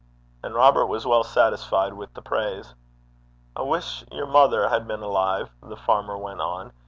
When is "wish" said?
3.61-4.03